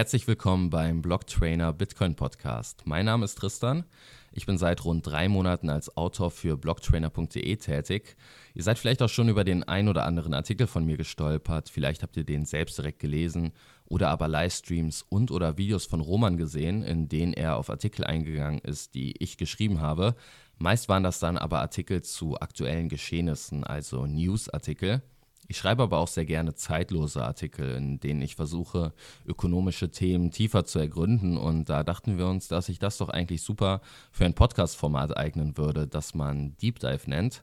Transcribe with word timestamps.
Herzlich 0.00 0.26
willkommen 0.26 0.70
beim 0.70 1.02
Blocktrainer 1.02 1.74
Bitcoin 1.74 2.14
Podcast. 2.14 2.84
Mein 2.86 3.04
Name 3.04 3.26
ist 3.26 3.34
Tristan. 3.34 3.84
Ich 4.32 4.46
bin 4.46 4.56
seit 4.56 4.82
rund 4.86 5.06
drei 5.06 5.28
Monaten 5.28 5.68
als 5.68 5.94
Autor 5.94 6.30
für 6.30 6.56
blocktrainer.de 6.56 7.56
tätig. 7.56 8.16
Ihr 8.54 8.62
seid 8.62 8.78
vielleicht 8.78 9.02
auch 9.02 9.10
schon 9.10 9.28
über 9.28 9.44
den 9.44 9.62
ein 9.62 9.88
oder 9.88 10.06
anderen 10.06 10.32
Artikel 10.32 10.66
von 10.66 10.86
mir 10.86 10.96
gestolpert. 10.96 11.68
Vielleicht 11.68 12.02
habt 12.02 12.16
ihr 12.16 12.24
den 12.24 12.46
selbst 12.46 12.78
direkt 12.78 12.98
gelesen 12.98 13.52
oder 13.84 14.08
aber 14.08 14.26
Livestreams 14.26 15.04
und 15.06 15.30
oder 15.30 15.58
Videos 15.58 15.84
von 15.84 16.00
Roman 16.00 16.38
gesehen, 16.38 16.82
in 16.82 17.10
denen 17.10 17.34
er 17.34 17.56
auf 17.56 17.68
Artikel 17.68 18.02
eingegangen 18.02 18.60
ist, 18.60 18.94
die 18.94 19.22
ich 19.22 19.36
geschrieben 19.36 19.82
habe. 19.82 20.14
Meist 20.56 20.88
waren 20.88 21.02
das 21.02 21.18
dann 21.20 21.36
aber 21.36 21.60
Artikel 21.60 22.00
zu 22.00 22.40
aktuellen 22.40 22.88
Geschehnissen, 22.88 23.64
also 23.64 24.06
News-Artikel. 24.06 25.02
Ich 25.50 25.58
schreibe 25.58 25.82
aber 25.82 25.98
auch 25.98 26.06
sehr 26.06 26.26
gerne 26.26 26.54
zeitlose 26.54 27.24
Artikel, 27.24 27.74
in 27.74 27.98
denen 27.98 28.22
ich 28.22 28.36
versuche, 28.36 28.94
ökonomische 29.26 29.90
Themen 29.90 30.30
tiefer 30.30 30.64
zu 30.64 30.78
ergründen. 30.78 31.36
Und 31.36 31.68
da 31.68 31.82
dachten 31.82 32.18
wir 32.18 32.28
uns, 32.28 32.46
dass 32.46 32.66
sich 32.66 32.78
das 32.78 32.98
doch 32.98 33.08
eigentlich 33.08 33.42
super 33.42 33.80
für 34.12 34.26
ein 34.26 34.34
Podcast-Format 34.34 35.16
eignen 35.16 35.58
würde, 35.58 35.88
das 35.88 36.14
man 36.14 36.56
Deep 36.58 36.78
Dive 36.78 37.10
nennt. 37.10 37.42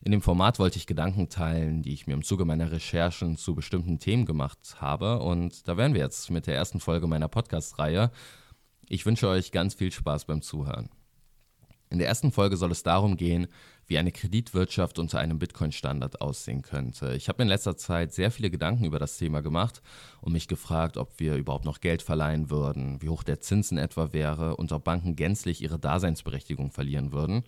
In 0.00 0.12
dem 0.12 0.22
Format 0.22 0.60
wollte 0.60 0.78
ich 0.78 0.86
Gedanken 0.86 1.30
teilen, 1.30 1.82
die 1.82 1.94
ich 1.94 2.06
mir 2.06 2.14
im 2.14 2.22
Zuge 2.22 2.44
meiner 2.44 2.70
Recherchen 2.70 3.36
zu 3.36 3.56
bestimmten 3.56 3.98
Themen 3.98 4.24
gemacht 4.24 4.76
habe. 4.76 5.18
Und 5.18 5.66
da 5.66 5.76
wären 5.76 5.94
wir 5.94 6.00
jetzt 6.00 6.30
mit 6.30 6.46
der 6.46 6.54
ersten 6.54 6.78
Folge 6.78 7.08
meiner 7.08 7.26
Podcast-Reihe. 7.26 8.12
Ich 8.88 9.04
wünsche 9.04 9.26
euch 9.26 9.50
ganz 9.50 9.74
viel 9.74 9.90
Spaß 9.90 10.26
beim 10.26 10.42
Zuhören. 10.42 10.90
In 11.90 11.98
der 11.98 12.06
ersten 12.06 12.30
Folge 12.30 12.56
soll 12.56 12.70
es 12.70 12.82
darum 12.82 13.16
gehen, 13.16 13.48
wie 13.88 13.98
eine 13.98 14.12
Kreditwirtschaft 14.12 14.98
unter 14.98 15.18
einem 15.18 15.38
Bitcoin-Standard 15.38 16.20
aussehen 16.20 16.62
könnte. 16.62 17.14
Ich 17.14 17.28
habe 17.28 17.42
in 17.42 17.48
letzter 17.48 17.76
Zeit 17.76 18.12
sehr 18.12 18.30
viele 18.30 18.50
Gedanken 18.50 18.84
über 18.84 18.98
das 18.98 19.16
Thema 19.16 19.40
gemacht 19.40 19.82
und 20.20 20.32
mich 20.32 20.46
gefragt, 20.46 20.98
ob 20.98 21.18
wir 21.18 21.36
überhaupt 21.36 21.64
noch 21.64 21.80
Geld 21.80 22.02
verleihen 22.02 22.50
würden, 22.50 23.00
wie 23.02 23.08
hoch 23.08 23.22
der 23.22 23.40
Zinsen 23.40 23.78
etwa 23.78 24.12
wäre 24.12 24.56
und 24.56 24.72
ob 24.72 24.84
Banken 24.84 25.16
gänzlich 25.16 25.62
ihre 25.62 25.78
Daseinsberechtigung 25.78 26.70
verlieren 26.70 27.12
würden. 27.12 27.44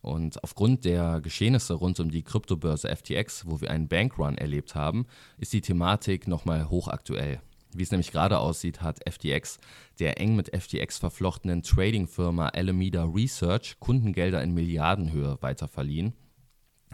Und 0.00 0.44
aufgrund 0.44 0.84
der 0.84 1.20
Geschehnisse 1.20 1.74
rund 1.74 1.98
um 1.98 2.10
die 2.10 2.22
Kryptobörse 2.22 2.94
FTX, 2.94 3.46
wo 3.46 3.60
wir 3.60 3.70
einen 3.70 3.88
Bankrun 3.88 4.38
erlebt 4.38 4.74
haben, 4.74 5.06
ist 5.38 5.52
die 5.54 5.62
Thematik 5.62 6.28
nochmal 6.28 6.68
hochaktuell. 6.68 7.40
Wie 7.74 7.82
es 7.82 7.90
nämlich 7.90 8.12
gerade 8.12 8.38
aussieht, 8.38 8.82
hat 8.82 9.00
FTX 9.08 9.58
der 9.98 10.20
eng 10.20 10.36
mit 10.36 10.54
FTX 10.56 10.98
verflochtenen 10.98 11.62
Trading-Firma 11.62 12.48
Alameda 12.48 13.04
Research 13.04 13.76
Kundengelder 13.80 14.42
in 14.42 14.54
Milliardenhöhe 14.54 15.38
weiterverliehen. 15.40 16.14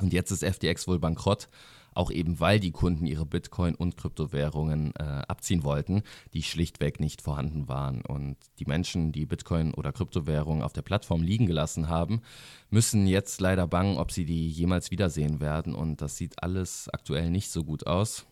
Und 0.01 0.15
jetzt 0.15 0.31
ist 0.31 0.43
FTX 0.43 0.89
wohl 0.89 0.99
bankrott, 0.99 1.49
auch 1.93 2.11
eben 2.11 2.41
weil 2.41 2.61
die 2.61 2.71
Kunden 2.71 3.05
ihre 3.05 3.27
Bitcoin- 3.27 3.75
und 3.75 3.99
Kryptowährungen 3.99 4.95
äh, 4.97 5.03
abziehen 5.03 5.65
wollten, 5.65 6.03
die 6.33 6.43
schlichtweg 6.43 6.99
nicht 6.99 7.21
vorhanden 7.21 7.69
waren. 7.69 8.01
Und 8.01 8.37
die 8.59 8.65
Menschen, 8.65 9.13
die 9.13 9.27
Bitcoin 9.27 9.75
oder 9.75 9.93
Kryptowährungen 9.93 10.63
auf 10.63 10.73
der 10.73 10.83
Plattform 10.83 11.23
liegen 11.23 11.45
gelassen 11.45 11.89
haben, 11.89 12.23
müssen 12.71 13.07
jetzt 13.07 13.41
leider 13.43 13.67
bangen, 13.67 13.99
ob 13.99 14.13
sie 14.13 14.25
die 14.25 14.49
jemals 14.49 14.91
wiedersehen 14.91 15.41
werden. 15.41 15.75
Und 15.75 16.01
das 16.01 16.17
sieht 16.17 16.43
alles 16.43 16.89
aktuell 16.91 17.29
nicht 17.31 17.51
so 17.51 17.65
gut 17.65 17.87
aus 17.87 18.27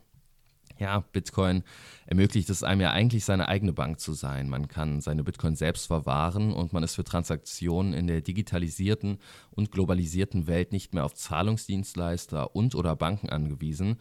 ja, 0.79 1.01
Bitcoin 1.13 1.63
ermöglicht 2.07 2.51
es 2.51 2.63
einem 2.63 2.81
ja 2.81 2.91
eigentlich 2.91 3.25
seine 3.25 3.49
eigene 3.49 3.73
Bank 3.73 4.01
zu 4.01 4.13
sein. 4.13 4.49
Man 4.49 4.69
kann 4.69 5.01
seine 5.01 5.25
Bitcoin 5.25 5.57
selbst 5.57 5.87
verwahren 5.87 6.53
und 6.53 6.73
man 6.73 6.83
ist 6.83 6.95
für 6.95 7.05
Transaktionen 7.05 7.93
in 7.93 8.07
der 8.07 8.21
digitalisierten 8.21 9.19
und 9.51 9.73
globalisierten 9.73 10.47
Welt 10.47 10.73
nicht 10.73 10.95
mehr 10.95 11.05
auf 11.05 11.15
Zahlungsdienstleister 11.15 12.55
und 12.55 12.75
oder 12.75 12.97
Banken 12.97 13.29
angewiesen. 13.29 13.99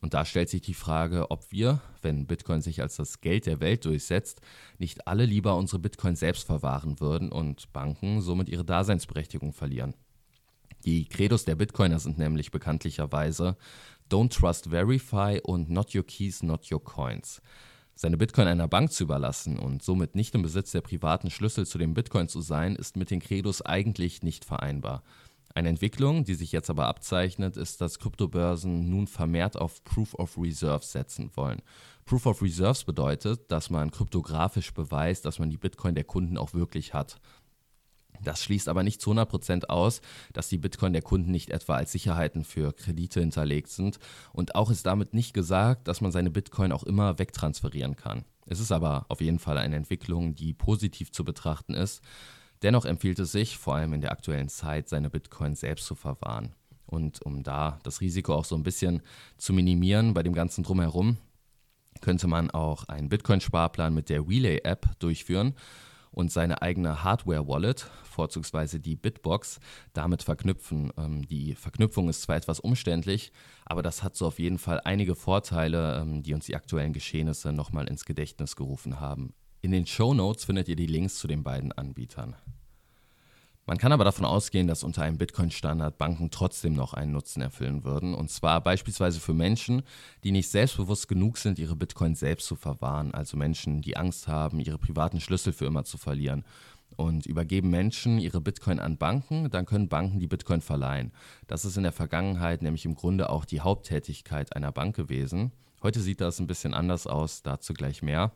Und 0.00 0.14
da 0.14 0.24
stellt 0.24 0.48
sich 0.48 0.62
die 0.62 0.74
Frage, 0.74 1.30
ob 1.30 1.52
wir, 1.52 1.80
wenn 2.00 2.26
Bitcoin 2.26 2.62
sich 2.62 2.80
als 2.80 2.96
das 2.96 3.20
Geld 3.20 3.46
der 3.46 3.60
Welt 3.60 3.84
durchsetzt, 3.84 4.40
nicht 4.78 5.06
alle 5.06 5.26
lieber 5.26 5.56
unsere 5.56 5.78
Bitcoin 5.78 6.16
selbst 6.16 6.46
verwahren 6.46 7.00
würden 7.00 7.30
und 7.30 7.72
Banken 7.72 8.22
somit 8.22 8.48
ihre 8.48 8.64
Daseinsberechtigung 8.64 9.52
verlieren. 9.52 9.94
Die 10.84 11.04
Credos 11.04 11.44
der 11.44 11.56
Bitcoiner 11.56 11.98
sind 11.98 12.16
nämlich 12.16 12.50
bekanntlicherweise 12.50 13.56
Don't 14.10 14.32
Trust 14.36 14.70
Verify 14.70 15.38
und 15.40 15.70
Not 15.70 15.94
Your 15.94 16.04
Keys, 16.04 16.42
Not 16.42 16.70
Your 16.72 16.82
Coins. 16.82 17.40
Seine 17.94 18.16
Bitcoin 18.16 18.48
einer 18.48 18.66
Bank 18.66 18.90
zu 18.90 19.04
überlassen 19.04 19.56
und 19.56 19.84
somit 19.84 20.16
nicht 20.16 20.34
im 20.34 20.42
Besitz 20.42 20.72
der 20.72 20.80
privaten 20.80 21.30
Schlüssel 21.30 21.64
zu 21.64 21.78
dem 21.78 21.94
Bitcoin 21.94 22.26
zu 22.26 22.40
sein, 22.40 22.74
ist 22.74 22.96
mit 22.96 23.12
den 23.12 23.20
Credos 23.20 23.62
eigentlich 23.62 24.22
nicht 24.24 24.44
vereinbar. 24.44 25.04
Eine 25.54 25.68
Entwicklung, 25.68 26.24
die 26.24 26.34
sich 26.34 26.50
jetzt 26.50 26.70
aber 26.70 26.86
abzeichnet, 26.86 27.56
ist, 27.56 27.80
dass 27.80 27.98
Kryptobörsen 27.98 28.88
nun 28.88 29.06
vermehrt 29.06 29.56
auf 29.56 29.84
Proof 29.84 30.14
of 30.14 30.38
Reserves 30.38 30.90
setzen 30.90 31.30
wollen. 31.34 31.62
Proof 32.04 32.26
of 32.26 32.42
Reserves 32.42 32.84
bedeutet, 32.84 33.50
dass 33.52 33.70
man 33.70 33.90
kryptografisch 33.90 34.72
beweist, 34.72 35.24
dass 35.24 35.38
man 35.38 35.50
die 35.50 35.56
Bitcoin 35.56 35.94
der 35.94 36.04
Kunden 36.04 36.36
auch 36.36 36.54
wirklich 36.54 36.94
hat. 36.94 37.20
Das 38.22 38.42
schließt 38.42 38.68
aber 38.68 38.82
nicht 38.82 39.00
zu 39.00 39.12
100% 39.12 39.66
aus, 39.66 40.00
dass 40.32 40.48
die 40.48 40.58
Bitcoin 40.58 40.92
der 40.92 41.02
Kunden 41.02 41.30
nicht 41.30 41.50
etwa 41.50 41.76
als 41.76 41.92
Sicherheiten 41.92 42.44
für 42.44 42.72
Kredite 42.72 43.20
hinterlegt 43.20 43.68
sind. 43.68 43.98
Und 44.32 44.54
auch 44.54 44.70
ist 44.70 44.86
damit 44.86 45.14
nicht 45.14 45.32
gesagt, 45.32 45.88
dass 45.88 46.00
man 46.00 46.12
seine 46.12 46.30
Bitcoin 46.30 46.72
auch 46.72 46.82
immer 46.82 47.18
wegtransferieren 47.18 47.96
kann. 47.96 48.24
Es 48.46 48.60
ist 48.60 48.72
aber 48.72 49.06
auf 49.08 49.20
jeden 49.20 49.38
Fall 49.38 49.58
eine 49.58 49.76
Entwicklung, 49.76 50.34
die 50.34 50.52
positiv 50.52 51.12
zu 51.12 51.24
betrachten 51.24 51.74
ist. 51.74 52.02
Dennoch 52.62 52.84
empfiehlt 52.84 53.18
es 53.18 53.32
sich, 53.32 53.56
vor 53.56 53.76
allem 53.76 53.94
in 53.94 54.00
der 54.00 54.12
aktuellen 54.12 54.48
Zeit, 54.48 54.88
seine 54.88 55.08
Bitcoin 55.08 55.54
selbst 55.54 55.86
zu 55.86 55.94
verwahren. 55.94 56.54
Und 56.84 57.22
um 57.22 57.42
da 57.42 57.78
das 57.84 58.00
Risiko 58.00 58.34
auch 58.34 58.44
so 58.44 58.56
ein 58.56 58.64
bisschen 58.64 59.02
zu 59.38 59.52
minimieren 59.52 60.12
bei 60.12 60.22
dem 60.22 60.34
ganzen 60.34 60.64
Drumherum, 60.64 61.16
könnte 62.00 62.26
man 62.26 62.50
auch 62.50 62.88
einen 62.88 63.08
Bitcoin-Sparplan 63.08 63.94
mit 63.94 64.08
der 64.08 64.26
Relay-App 64.26 64.98
durchführen 64.98 65.54
und 66.12 66.32
seine 66.32 66.62
eigene 66.62 67.04
Hardware-Wallet, 67.04 67.90
vorzugsweise 68.02 68.80
die 68.80 68.96
Bitbox, 68.96 69.60
damit 69.92 70.22
verknüpfen. 70.22 70.92
Ähm, 70.96 71.26
die 71.26 71.54
Verknüpfung 71.54 72.08
ist 72.08 72.22
zwar 72.22 72.36
etwas 72.36 72.60
umständlich, 72.60 73.32
aber 73.64 73.82
das 73.82 74.02
hat 74.02 74.16
so 74.16 74.26
auf 74.26 74.38
jeden 74.38 74.58
Fall 74.58 74.80
einige 74.84 75.14
Vorteile, 75.14 76.00
ähm, 76.00 76.22
die 76.22 76.34
uns 76.34 76.46
die 76.46 76.56
aktuellen 76.56 76.92
Geschehnisse 76.92 77.52
nochmal 77.52 77.88
ins 77.88 78.04
Gedächtnis 78.04 78.56
gerufen 78.56 79.00
haben. 79.00 79.34
In 79.62 79.72
den 79.72 79.86
Show 79.86 80.14
Notes 80.14 80.44
findet 80.44 80.68
ihr 80.68 80.76
die 80.76 80.86
Links 80.86 81.16
zu 81.16 81.28
den 81.28 81.42
beiden 81.42 81.72
Anbietern. 81.72 82.34
Man 83.70 83.78
kann 83.78 83.92
aber 83.92 84.02
davon 84.02 84.24
ausgehen, 84.24 84.66
dass 84.66 84.82
unter 84.82 85.02
einem 85.02 85.16
Bitcoin-Standard 85.16 85.96
Banken 85.96 86.32
trotzdem 86.32 86.72
noch 86.72 86.92
einen 86.92 87.12
Nutzen 87.12 87.40
erfüllen 87.40 87.84
würden. 87.84 88.14
Und 88.14 88.28
zwar 88.28 88.60
beispielsweise 88.60 89.20
für 89.20 89.32
Menschen, 89.32 89.84
die 90.24 90.32
nicht 90.32 90.48
selbstbewusst 90.48 91.06
genug 91.06 91.38
sind, 91.38 91.56
ihre 91.60 91.76
Bitcoin 91.76 92.16
selbst 92.16 92.48
zu 92.48 92.56
verwahren. 92.56 93.14
Also 93.14 93.36
Menschen, 93.36 93.80
die 93.80 93.96
Angst 93.96 94.26
haben, 94.26 94.58
ihre 94.58 94.76
privaten 94.76 95.20
Schlüssel 95.20 95.52
für 95.52 95.66
immer 95.66 95.84
zu 95.84 95.98
verlieren. 95.98 96.44
Und 96.96 97.26
übergeben 97.26 97.70
Menschen 97.70 98.18
ihre 98.18 98.40
Bitcoin 98.40 98.80
an 98.80 98.98
Banken, 98.98 99.50
dann 99.50 99.66
können 99.66 99.88
Banken 99.88 100.18
die 100.18 100.26
Bitcoin 100.26 100.62
verleihen. 100.62 101.12
Das 101.46 101.64
ist 101.64 101.76
in 101.76 101.84
der 101.84 101.92
Vergangenheit 101.92 102.62
nämlich 102.62 102.84
im 102.84 102.96
Grunde 102.96 103.30
auch 103.30 103.44
die 103.44 103.60
Haupttätigkeit 103.60 104.56
einer 104.56 104.72
Bank 104.72 104.96
gewesen. 104.96 105.52
Heute 105.80 106.00
sieht 106.00 106.20
das 106.20 106.40
ein 106.40 106.48
bisschen 106.48 106.74
anders 106.74 107.06
aus, 107.06 107.44
dazu 107.44 107.72
gleich 107.72 108.02
mehr. 108.02 108.32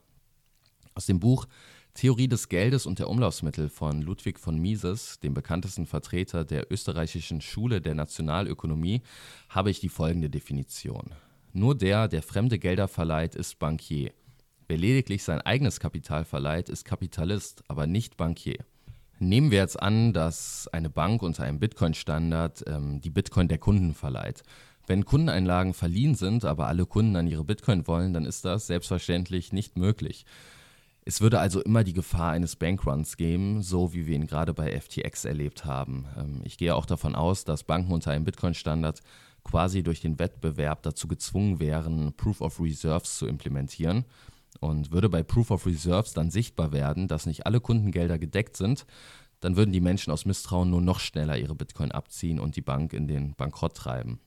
Aus 0.94 1.06
dem 1.06 1.18
Buch 1.18 1.46
Theorie 1.94 2.26
des 2.26 2.48
Geldes 2.48 2.86
und 2.86 2.98
der 2.98 3.08
Umlaufsmittel 3.08 3.68
von 3.68 4.02
Ludwig 4.02 4.40
von 4.40 4.58
Mises, 4.58 5.20
dem 5.20 5.32
bekanntesten 5.32 5.86
Vertreter 5.86 6.44
der 6.44 6.70
österreichischen 6.72 7.40
Schule 7.40 7.80
der 7.80 7.94
Nationalökonomie, 7.94 9.02
habe 9.48 9.70
ich 9.70 9.78
die 9.78 9.88
folgende 9.88 10.28
Definition. 10.28 11.14
Nur 11.52 11.76
der, 11.76 12.08
der 12.08 12.22
fremde 12.22 12.58
Gelder 12.58 12.88
verleiht, 12.88 13.36
ist 13.36 13.60
Bankier. 13.60 14.12
Wer 14.66 14.76
lediglich 14.76 15.22
sein 15.22 15.40
eigenes 15.40 15.78
Kapital 15.78 16.24
verleiht, 16.24 16.68
ist 16.68 16.84
Kapitalist, 16.84 17.62
aber 17.68 17.86
nicht 17.86 18.16
Bankier. 18.16 18.64
Nehmen 19.20 19.52
wir 19.52 19.58
jetzt 19.58 19.80
an, 19.80 20.12
dass 20.12 20.68
eine 20.72 20.90
Bank 20.90 21.22
unter 21.22 21.44
einem 21.44 21.60
Bitcoin-Standard 21.60 22.64
ähm, 22.66 23.00
die 23.00 23.10
Bitcoin 23.10 23.46
der 23.46 23.58
Kunden 23.58 23.94
verleiht. 23.94 24.42
Wenn 24.88 25.04
Kundeneinlagen 25.04 25.74
verliehen 25.74 26.16
sind, 26.16 26.44
aber 26.44 26.66
alle 26.66 26.86
Kunden 26.86 27.14
an 27.14 27.28
ihre 27.28 27.44
Bitcoin 27.44 27.86
wollen, 27.86 28.12
dann 28.12 28.24
ist 28.26 28.44
das 28.44 28.66
selbstverständlich 28.66 29.52
nicht 29.52 29.78
möglich. 29.78 30.26
Es 31.06 31.20
würde 31.20 31.38
also 31.38 31.60
immer 31.60 31.84
die 31.84 31.92
Gefahr 31.92 32.32
eines 32.32 32.56
Bankruns 32.56 33.18
geben, 33.18 33.62
so 33.62 33.92
wie 33.92 34.06
wir 34.06 34.16
ihn 34.16 34.26
gerade 34.26 34.54
bei 34.54 34.80
FTX 34.80 35.26
erlebt 35.26 35.66
haben. 35.66 36.06
Ähm, 36.16 36.40
ich 36.44 36.56
gehe 36.56 36.74
auch 36.74 36.86
davon 36.86 37.14
aus, 37.14 37.44
dass 37.44 37.64
Banken 37.64 37.92
unter 37.92 38.10
einem 38.10 38.24
Bitcoin-Standard 38.24 39.02
quasi 39.44 39.82
durch 39.82 40.00
den 40.00 40.18
Wettbewerb 40.18 40.82
dazu 40.82 41.06
gezwungen 41.06 41.60
wären, 41.60 42.14
Proof 42.14 42.40
of 42.40 42.58
Reserves 42.58 43.18
zu 43.18 43.26
implementieren. 43.26 44.06
Und 44.60 44.92
würde 44.92 45.10
bei 45.10 45.22
Proof 45.22 45.50
of 45.50 45.66
Reserves 45.66 46.14
dann 46.14 46.30
sichtbar 46.30 46.72
werden, 46.72 47.06
dass 47.06 47.26
nicht 47.26 47.44
alle 47.44 47.60
Kundengelder 47.60 48.18
gedeckt 48.18 48.56
sind, 48.56 48.86
dann 49.40 49.56
würden 49.56 49.72
die 49.72 49.80
Menschen 49.80 50.10
aus 50.10 50.24
Misstrauen 50.24 50.70
nur 50.70 50.80
noch 50.80 51.00
schneller 51.00 51.36
ihre 51.36 51.54
Bitcoin 51.54 51.92
abziehen 51.92 52.40
und 52.40 52.56
die 52.56 52.62
Bank 52.62 52.94
in 52.94 53.08
den 53.08 53.34
Bankrott 53.34 53.76
treiben. 53.76 54.20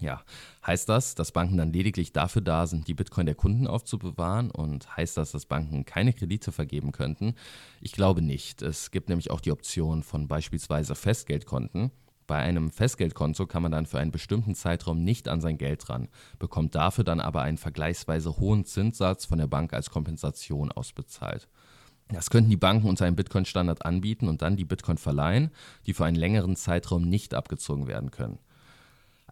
Ja, 0.00 0.22
heißt 0.66 0.88
das, 0.88 1.14
dass 1.14 1.32
Banken 1.32 1.56
dann 1.56 1.72
lediglich 1.72 2.12
dafür 2.12 2.42
da 2.42 2.66
sind, 2.66 2.88
die 2.88 2.94
Bitcoin 2.94 3.26
der 3.26 3.34
Kunden 3.34 3.66
aufzubewahren? 3.66 4.50
Und 4.50 4.96
heißt 4.96 5.16
das, 5.16 5.32
dass 5.32 5.46
Banken 5.46 5.84
keine 5.84 6.12
Kredite 6.12 6.52
vergeben 6.52 6.92
könnten? 6.92 7.34
Ich 7.80 7.92
glaube 7.92 8.20
nicht. 8.20 8.62
Es 8.62 8.90
gibt 8.90 9.08
nämlich 9.08 9.30
auch 9.30 9.40
die 9.40 9.52
Option 9.52 10.02
von 10.02 10.26
beispielsweise 10.26 10.94
Festgeldkonten. 10.94 11.90
Bei 12.26 12.38
einem 12.38 12.70
Festgeldkonto 12.70 13.46
kann 13.46 13.62
man 13.62 13.72
dann 13.72 13.86
für 13.86 13.98
einen 13.98 14.10
bestimmten 14.10 14.54
Zeitraum 14.54 15.04
nicht 15.04 15.28
an 15.28 15.42
sein 15.42 15.58
Geld 15.58 15.88
ran, 15.90 16.08
bekommt 16.38 16.74
dafür 16.74 17.04
dann 17.04 17.20
aber 17.20 17.42
einen 17.42 17.58
vergleichsweise 17.58 18.38
hohen 18.38 18.64
Zinssatz 18.64 19.26
von 19.26 19.38
der 19.38 19.46
Bank 19.46 19.74
als 19.74 19.90
Kompensation 19.90 20.72
ausbezahlt. 20.72 21.48
Das 22.08 22.30
könnten 22.30 22.50
die 22.50 22.56
Banken 22.56 22.88
unter 22.88 23.04
einem 23.06 23.16
Bitcoin-Standard 23.16 23.84
anbieten 23.84 24.28
und 24.28 24.42
dann 24.42 24.56
die 24.56 24.64
Bitcoin 24.64 24.98
verleihen, 24.98 25.50
die 25.86 25.94
für 25.94 26.04
einen 26.04 26.16
längeren 26.16 26.56
Zeitraum 26.56 27.02
nicht 27.02 27.34
abgezogen 27.34 27.86
werden 27.86 28.10
können. 28.10 28.38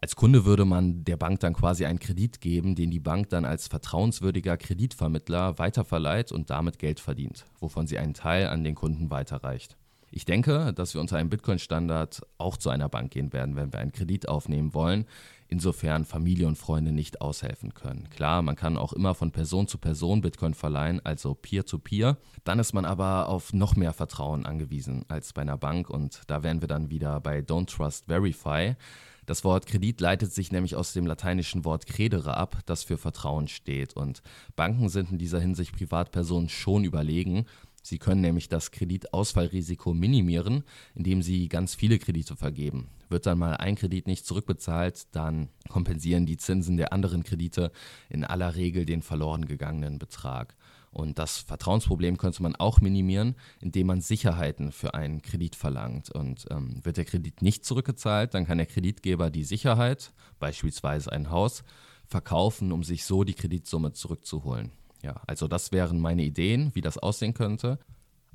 Als 0.03 0.17
Kunde 0.17 0.43
würde 0.43 0.65
man 0.65 1.05
der 1.05 1.15
Bank 1.15 1.39
dann 1.39 1.53
quasi 1.53 1.85
einen 1.85 1.97
Kredit 1.97 2.41
geben, 2.41 2.75
den 2.75 2.91
die 2.91 2.99
Bank 2.99 3.29
dann 3.29 3.45
als 3.45 3.69
vertrauenswürdiger 3.69 4.57
Kreditvermittler 4.57 5.57
weiterverleiht 5.59 6.33
und 6.33 6.49
damit 6.49 6.77
Geld 6.77 6.99
verdient, 6.99 7.45
wovon 7.61 7.87
sie 7.87 7.97
einen 7.97 8.13
Teil 8.13 8.47
an 8.47 8.65
den 8.65 8.75
Kunden 8.75 9.11
weiterreicht. 9.11 9.77
Ich 10.11 10.25
denke, 10.25 10.73
dass 10.73 10.93
wir 10.93 10.99
unter 10.99 11.15
einem 11.15 11.29
Bitcoin-Standard 11.29 12.21
auch 12.37 12.57
zu 12.57 12.69
einer 12.69 12.89
Bank 12.89 13.11
gehen 13.11 13.31
werden, 13.31 13.55
wenn 13.55 13.71
wir 13.71 13.79
einen 13.79 13.93
Kredit 13.93 14.27
aufnehmen 14.27 14.73
wollen, 14.73 15.05
insofern 15.47 16.03
Familie 16.03 16.47
und 16.47 16.57
Freunde 16.57 16.91
nicht 16.91 17.21
aushelfen 17.21 17.73
können. 17.73 18.09
Klar, 18.09 18.41
man 18.41 18.57
kann 18.57 18.77
auch 18.77 18.91
immer 18.91 19.15
von 19.15 19.31
Person 19.31 19.69
zu 19.69 19.77
Person 19.77 20.19
Bitcoin 20.19 20.53
verleihen, 20.53 20.99
also 21.05 21.33
Peer-to-Peer. 21.33 22.17
-Peer. 22.17 22.17
Dann 22.43 22.59
ist 22.59 22.73
man 22.73 22.83
aber 22.83 23.29
auf 23.29 23.53
noch 23.53 23.77
mehr 23.77 23.93
Vertrauen 23.93 24.45
angewiesen 24.45 25.05
als 25.07 25.31
bei 25.31 25.43
einer 25.43 25.57
Bank 25.57 25.89
und 25.89 26.23
da 26.27 26.43
wären 26.43 26.59
wir 26.59 26.67
dann 26.67 26.89
wieder 26.89 27.21
bei 27.21 27.39
Don't 27.39 27.73
Trust 27.73 28.07
Verify. 28.07 28.75
Das 29.25 29.43
Wort 29.43 29.65
Kredit 29.67 30.01
leitet 30.01 30.33
sich 30.33 30.51
nämlich 30.51 30.75
aus 30.75 30.93
dem 30.93 31.05
lateinischen 31.05 31.65
Wort 31.65 31.85
credere 31.85 32.35
ab, 32.35 32.59
das 32.65 32.83
für 32.83 32.97
Vertrauen 32.97 33.47
steht. 33.47 33.95
Und 33.95 34.21
Banken 34.55 34.89
sind 34.89 35.11
in 35.11 35.17
dieser 35.17 35.39
Hinsicht 35.39 35.75
Privatpersonen 35.75 36.49
schon 36.49 36.83
überlegen 36.83 37.45
Sie 37.85 37.99
können 37.99 38.21
nämlich 38.21 38.47
das 38.47 38.71
Kreditausfallrisiko 38.71 39.93
minimieren, 39.93 40.63
indem 40.95 41.21
sie 41.21 41.49
ganz 41.49 41.75
viele 41.75 41.99
Kredite 41.99 42.37
vergeben. 42.37 42.87
Wird 43.09 43.25
dann 43.25 43.37
mal 43.37 43.57
ein 43.57 43.75
Kredit 43.75 44.07
nicht 44.07 44.25
zurückbezahlt, 44.25 45.07
dann 45.11 45.49
kompensieren 45.67 46.25
die 46.25 46.37
Zinsen 46.37 46.77
der 46.77 46.93
anderen 46.93 47.23
Kredite 47.23 47.73
in 48.09 48.23
aller 48.23 48.55
Regel 48.55 48.85
den 48.85 49.01
verloren 49.01 49.45
gegangenen 49.45 49.99
Betrag. 49.99 50.55
Und 50.93 51.19
das 51.19 51.39
Vertrauensproblem 51.39 52.17
könnte 52.17 52.43
man 52.43 52.55
auch 52.55 52.79
minimieren, 52.79 53.35
indem 53.59 53.87
man 53.87 54.01
Sicherheiten 54.01 54.71
für 54.71 54.93
einen 54.93 55.21
Kredit 55.21 55.55
verlangt. 55.55 56.11
Und 56.11 56.45
ähm, 56.51 56.79
wird 56.83 56.97
der 56.97 57.05
Kredit 57.05 57.41
nicht 57.41 57.65
zurückgezahlt, 57.65 58.33
dann 58.33 58.45
kann 58.45 58.59
der 58.59 58.67
Kreditgeber 58.67 59.29
die 59.29 59.43
Sicherheit, 59.43 60.13
beispielsweise 60.39 61.11
ein 61.11 61.29
Haus, 61.31 61.63
verkaufen, 62.05 62.71
um 62.71 62.83
sich 62.83 63.05
so 63.05 63.23
die 63.23 63.33
Kreditsumme 63.33 63.93
zurückzuholen. 63.93 64.71
Ja, 65.01 65.21
also 65.27 65.47
das 65.47 65.71
wären 65.71 65.99
meine 65.99 66.23
Ideen, 66.23 66.71
wie 66.73 66.81
das 66.81 66.97
aussehen 66.97 67.33
könnte. 67.33 67.79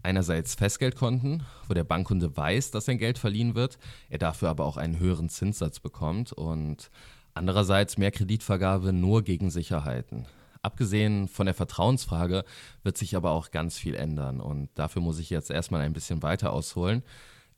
Einerseits 0.02 0.55
Festgeldkonten, 0.55 1.43
wo 1.66 1.75
der 1.75 1.84
Bankkunde 1.84 2.37
weiß, 2.37 2.70
dass 2.70 2.84
sein 2.84 2.99
Geld 2.99 3.19
verliehen 3.19 3.55
wird, 3.55 3.78
er 4.08 4.19
dafür 4.19 4.49
aber 4.49 4.64
auch 4.64 4.76
einen 4.76 4.99
höheren 4.99 5.28
Zinssatz 5.28 5.81
bekommt 5.81 6.32
und 6.32 6.90
andererseits 7.34 7.99
mehr 7.99 8.10
Kreditvergabe 8.10 8.93
nur 8.93 9.22
gegen 9.22 9.50
Sicherheiten. 9.50 10.26
Abgesehen 10.69 11.29
von 11.29 11.47
der 11.47 11.55
Vertrauensfrage 11.55 12.44
wird 12.82 12.99
sich 12.99 13.17
aber 13.17 13.31
auch 13.31 13.50
ganz 13.53 13.79
viel 13.79 13.94
ändern 13.94 14.38
und 14.38 14.69
dafür 14.75 15.00
muss 15.00 15.19
ich 15.19 15.31
jetzt 15.31 15.50
erstmal 15.50 15.81
ein 15.81 15.94
bisschen 15.94 16.23
weiter 16.23 16.53
ausholen. 16.53 17.03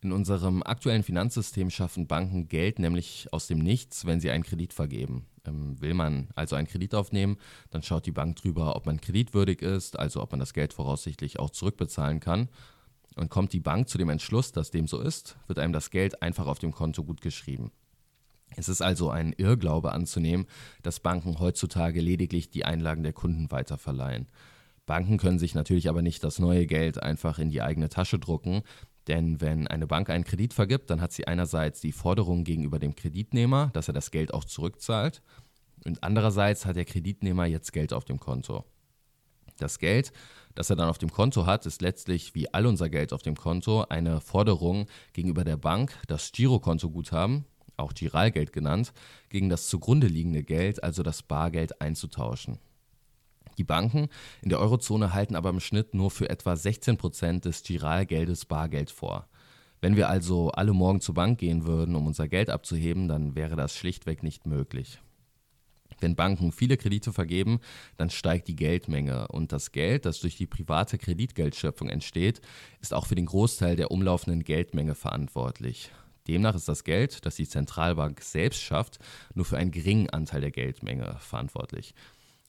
In 0.00 0.12
unserem 0.12 0.62
aktuellen 0.62 1.02
Finanzsystem 1.02 1.70
schaffen 1.70 2.06
Banken 2.06 2.46
Geld 2.46 2.78
nämlich 2.78 3.26
aus 3.32 3.48
dem 3.48 3.58
Nichts, 3.58 4.06
wenn 4.06 4.20
sie 4.20 4.30
einen 4.30 4.44
Kredit 4.44 4.72
vergeben. 4.72 5.26
Ähm, 5.44 5.80
will 5.80 5.92
man 5.92 6.28
also 6.36 6.54
einen 6.54 6.68
Kredit 6.68 6.94
aufnehmen, 6.94 7.36
dann 7.70 7.82
schaut 7.82 8.06
die 8.06 8.12
Bank 8.12 8.36
drüber, 8.36 8.76
ob 8.76 8.86
man 8.86 9.00
kreditwürdig 9.00 9.60
ist, 9.60 9.98
also 9.98 10.22
ob 10.22 10.30
man 10.30 10.38
das 10.38 10.54
Geld 10.54 10.72
voraussichtlich 10.72 11.40
auch 11.40 11.50
zurückbezahlen 11.50 12.20
kann. 12.20 12.48
Und 13.16 13.28
kommt 13.28 13.52
die 13.52 13.58
Bank 13.58 13.88
zu 13.88 13.98
dem 13.98 14.08
Entschluss, 14.08 14.52
dass 14.52 14.70
dem 14.70 14.86
so 14.86 15.00
ist, 15.00 15.36
wird 15.48 15.58
einem 15.58 15.72
das 15.72 15.90
Geld 15.90 16.22
einfach 16.22 16.46
auf 16.46 16.60
dem 16.60 16.70
Konto 16.70 17.02
gut 17.02 17.22
geschrieben. 17.22 17.72
Es 18.56 18.68
ist 18.68 18.82
also 18.82 19.10
ein 19.10 19.32
Irrglaube 19.32 19.92
anzunehmen, 19.92 20.46
dass 20.82 21.00
Banken 21.00 21.38
heutzutage 21.38 22.00
lediglich 22.00 22.50
die 22.50 22.64
Einlagen 22.64 23.02
der 23.02 23.12
Kunden 23.12 23.50
weiterverleihen. 23.50 24.28
Banken 24.86 25.18
können 25.18 25.38
sich 25.38 25.54
natürlich 25.54 25.88
aber 25.88 26.02
nicht 26.02 26.24
das 26.24 26.38
neue 26.38 26.66
Geld 26.66 27.00
einfach 27.02 27.38
in 27.38 27.50
die 27.50 27.62
eigene 27.62 27.88
Tasche 27.88 28.18
drucken, 28.18 28.62
denn 29.06 29.40
wenn 29.40 29.66
eine 29.66 29.86
Bank 29.86 30.10
einen 30.10 30.24
Kredit 30.24 30.52
vergibt, 30.52 30.90
dann 30.90 31.00
hat 31.00 31.12
sie 31.12 31.26
einerseits 31.26 31.80
die 31.80 31.92
Forderung 31.92 32.44
gegenüber 32.44 32.78
dem 32.78 32.94
Kreditnehmer, 32.94 33.70
dass 33.72 33.88
er 33.88 33.94
das 33.94 34.10
Geld 34.10 34.34
auch 34.34 34.44
zurückzahlt. 34.44 35.22
Und 35.84 36.02
andererseits 36.02 36.66
hat 36.66 36.76
der 36.76 36.84
Kreditnehmer 36.84 37.46
jetzt 37.46 37.72
Geld 37.72 37.92
auf 37.92 38.04
dem 38.04 38.20
Konto. 38.20 38.64
Das 39.58 39.78
Geld, 39.78 40.12
das 40.54 40.70
er 40.70 40.76
dann 40.76 40.88
auf 40.88 40.98
dem 40.98 41.10
Konto 41.10 41.46
hat, 41.46 41.66
ist 41.66 41.82
letztlich 41.82 42.34
wie 42.34 42.52
all 42.52 42.66
unser 42.66 42.88
Geld 42.88 43.12
auf 43.12 43.22
dem 43.22 43.36
Konto 43.36 43.84
eine 43.88 44.20
Forderung 44.20 44.86
gegenüber 45.12 45.44
der 45.44 45.56
Bank, 45.56 45.96
das 46.06 46.32
Girokontoguthaben, 46.32 47.44
auch 47.80 47.94
Giralgeld 47.94 48.52
genannt, 48.52 48.92
gegen 49.28 49.48
das 49.48 49.68
zugrunde 49.68 50.06
liegende 50.06 50.42
Geld, 50.42 50.82
also 50.82 51.02
das 51.02 51.22
Bargeld, 51.22 51.80
einzutauschen. 51.80 52.58
Die 53.58 53.64
Banken 53.64 54.08
in 54.42 54.48
der 54.48 54.60
Eurozone 54.60 55.12
halten 55.12 55.36
aber 55.36 55.50
im 55.50 55.60
Schnitt 55.60 55.92
nur 55.92 56.10
für 56.10 56.30
etwa 56.30 56.56
16 56.56 56.96
Prozent 56.96 57.44
des 57.44 57.62
Giralgeldes 57.62 58.46
Bargeld 58.46 58.90
vor. 58.90 59.28
Wenn 59.80 59.96
wir 59.96 60.08
also 60.08 60.50
alle 60.50 60.72
morgen 60.72 61.00
zur 61.00 61.14
Bank 61.14 61.38
gehen 61.38 61.64
würden, 61.64 61.94
um 61.94 62.06
unser 62.06 62.28
Geld 62.28 62.50
abzuheben, 62.50 63.08
dann 63.08 63.34
wäre 63.34 63.56
das 63.56 63.74
schlichtweg 63.74 64.22
nicht 64.22 64.46
möglich. 64.46 65.00
Wenn 66.00 66.16
Banken 66.16 66.52
viele 66.52 66.76
Kredite 66.76 67.12
vergeben, 67.12 67.60
dann 67.96 68.10
steigt 68.10 68.48
die 68.48 68.56
Geldmenge 68.56 69.28
und 69.28 69.52
das 69.52 69.72
Geld, 69.72 70.06
das 70.06 70.20
durch 70.20 70.36
die 70.36 70.46
private 70.46 70.98
Kreditgeldschöpfung 70.98 71.88
entsteht, 71.88 72.40
ist 72.80 72.94
auch 72.94 73.06
für 73.06 73.14
den 73.14 73.26
Großteil 73.26 73.76
der 73.76 73.90
umlaufenden 73.90 74.42
Geldmenge 74.42 74.94
verantwortlich. 74.94 75.90
Demnach 76.30 76.54
ist 76.54 76.68
das 76.68 76.84
Geld, 76.84 77.26
das 77.26 77.34
die 77.34 77.48
Zentralbank 77.48 78.20
selbst 78.20 78.62
schafft, 78.62 79.00
nur 79.34 79.44
für 79.44 79.58
einen 79.58 79.72
geringen 79.72 80.08
Anteil 80.10 80.40
der 80.40 80.52
Geldmenge 80.52 81.16
verantwortlich. 81.18 81.92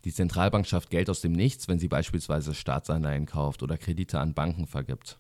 Die 0.06 0.14
Zentralbank 0.14 0.68
schafft 0.68 0.92
Geld 0.92 1.10
aus 1.10 1.22
dem 1.22 1.32
Nichts, 1.32 1.68
wenn 1.68 1.80
sie 1.80 1.88
beispielsweise 1.88 2.54
Staatsanleihen 2.54 3.26
kauft 3.26 3.64
oder 3.64 3.80
Kredite 3.80 4.20
an 4.20 4.36
Banken 4.36 4.68
vergibt. 4.68 5.18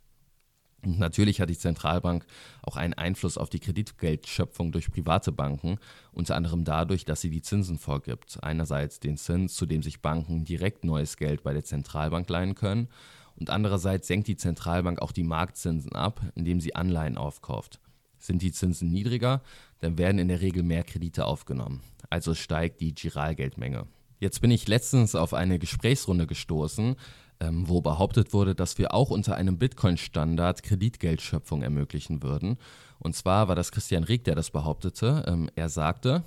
Und 0.83 0.99
natürlich 0.99 1.41
hat 1.41 1.49
die 1.49 1.57
Zentralbank 1.57 2.23
auch 2.61 2.75
einen 2.75 2.93
Einfluss 2.93 3.39
auf 3.39 3.49
die 3.49 3.59
Kreditgeldschöpfung 3.59 4.71
durch 4.71 4.91
private 4.91 5.31
Banken, 5.31 5.79
unter 6.11 6.35
anderem 6.35 6.63
dadurch, 6.63 7.03
dass 7.03 7.21
sie 7.21 7.31
die 7.31 7.41
Zinsen 7.41 7.79
vorgibt. 7.79 8.43
Einerseits 8.43 8.99
den 8.99 9.17
Zins, 9.17 9.55
zu 9.55 9.65
dem 9.65 9.81
sich 9.81 10.01
Banken 10.01 10.45
direkt 10.45 10.83
neues 10.83 11.17
Geld 11.17 11.41
bei 11.41 11.53
der 11.53 11.63
Zentralbank 11.63 12.29
leihen 12.29 12.53
können, 12.53 12.89
und 13.35 13.49
andererseits 13.49 14.07
senkt 14.07 14.27
die 14.27 14.37
Zentralbank 14.37 15.01
auch 15.01 15.11
die 15.11 15.23
Marktzinsen 15.23 15.93
ab, 15.93 16.21
indem 16.35 16.59
sie 16.61 16.75
Anleihen 16.75 17.17
aufkauft. 17.17 17.79
Sind 18.21 18.41
die 18.41 18.53
Zinsen 18.53 18.89
niedriger, 18.91 19.41
dann 19.81 19.97
werden 19.97 20.19
in 20.19 20.29
der 20.29 20.39
Regel 20.39 20.63
mehr 20.63 20.83
Kredite 20.83 21.25
aufgenommen. 21.25 21.81
Also 22.09 22.33
steigt 22.33 22.79
die 22.79 22.95
Giralgeldmenge. 22.95 23.87
Jetzt 24.19 24.39
bin 24.39 24.51
ich 24.51 24.67
letztens 24.67 25.15
auf 25.15 25.33
eine 25.33 25.59
Gesprächsrunde 25.59 26.27
gestoßen, 26.27 26.95
ähm, 27.39 27.67
wo 27.67 27.81
behauptet 27.81 28.33
wurde, 28.33 28.53
dass 28.53 28.77
wir 28.77 28.93
auch 28.93 29.09
unter 29.09 29.35
einem 29.35 29.57
Bitcoin-Standard 29.57 30.61
Kreditgeldschöpfung 30.61 31.63
ermöglichen 31.63 32.21
würden. 32.21 32.57
Und 32.99 33.15
zwar 33.15 33.47
war 33.47 33.55
das 33.55 33.71
Christian 33.71 34.03
Rieck, 34.03 34.23
der 34.23 34.35
das 34.35 34.51
behauptete. 34.51 35.25
Ähm, 35.27 35.49
er 35.55 35.69
sagte, 35.69 36.23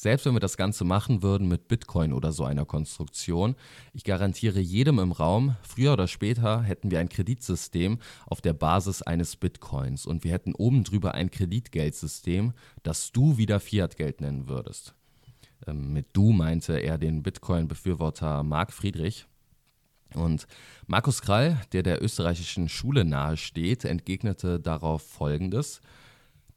selbst 0.00 0.26
wenn 0.26 0.34
wir 0.34 0.40
das 0.40 0.56
Ganze 0.56 0.84
machen 0.84 1.22
würden 1.22 1.48
mit 1.48 1.66
Bitcoin 1.66 2.12
oder 2.12 2.30
so 2.30 2.44
einer 2.44 2.64
Konstruktion, 2.64 3.56
ich 3.92 4.04
garantiere 4.04 4.60
jedem 4.60 5.00
im 5.00 5.10
Raum, 5.10 5.56
früher 5.62 5.92
oder 5.92 6.06
später 6.06 6.62
hätten 6.62 6.92
wir 6.92 7.00
ein 7.00 7.08
Kreditsystem 7.08 7.98
auf 8.26 8.40
der 8.40 8.52
Basis 8.52 9.02
eines 9.02 9.34
Bitcoins 9.34 10.06
und 10.06 10.22
wir 10.22 10.30
hätten 10.30 10.54
oben 10.54 10.84
drüber 10.84 11.14
ein 11.14 11.32
Kreditgeldsystem, 11.32 12.52
das 12.84 13.10
du 13.10 13.38
wieder 13.38 13.58
Fiat-Geld 13.58 14.20
nennen 14.20 14.48
würdest. 14.48 14.94
Ähm, 15.66 15.92
mit 15.92 16.06
du 16.12 16.30
meinte 16.30 16.78
er 16.78 16.96
den 16.96 17.24
Bitcoin-Befürworter 17.24 18.44
Marc 18.44 18.72
Friedrich. 18.72 19.26
Und 20.14 20.46
Markus 20.86 21.20
Krall, 21.20 21.60
der 21.72 21.82
der 21.82 22.02
österreichischen 22.02 22.68
Schule 22.68 23.04
nahesteht, 23.04 23.84
entgegnete 23.84 24.60
darauf 24.60 25.02
Folgendes. 25.02 25.80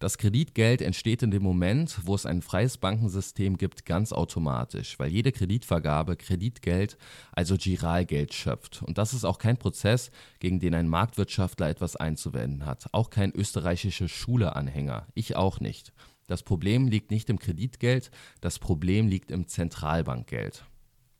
Das 0.01 0.17
Kreditgeld 0.17 0.81
entsteht 0.81 1.21
in 1.21 1.29
dem 1.29 1.43
Moment, 1.43 1.99
wo 2.05 2.15
es 2.15 2.25
ein 2.25 2.41
freies 2.41 2.79
Bankensystem 2.79 3.55
gibt, 3.57 3.85
ganz 3.85 4.11
automatisch, 4.11 4.97
weil 4.97 5.11
jede 5.11 5.31
Kreditvergabe 5.31 6.15
Kreditgeld, 6.15 6.97
also 7.33 7.55
Giralgeld 7.55 8.33
schöpft. 8.33 8.81
Und 8.81 8.97
das 8.97 9.13
ist 9.13 9.25
auch 9.25 9.37
kein 9.37 9.57
Prozess, 9.57 10.09
gegen 10.39 10.59
den 10.59 10.73
ein 10.73 10.87
Marktwirtschaftler 10.87 11.69
etwas 11.69 11.95
einzuwenden 11.95 12.65
hat. 12.65 12.87
Auch 12.93 13.11
kein 13.11 13.31
österreichischer 13.31 14.07
Schule-Anhänger. 14.07 15.05
Ich 15.13 15.35
auch 15.35 15.59
nicht. 15.59 15.93
Das 16.25 16.41
Problem 16.41 16.87
liegt 16.87 17.11
nicht 17.11 17.29
im 17.29 17.37
Kreditgeld, 17.37 18.09
das 18.39 18.57
Problem 18.57 19.07
liegt 19.07 19.29
im 19.29 19.47
Zentralbankgeld. 19.47 20.65